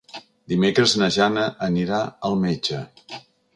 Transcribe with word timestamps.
Dimecres 0.53 0.95
na 1.01 1.09
Jana 1.17 1.45
anirà 1.69 2.01
al 2.31 2.41
metge. 2.49 2.83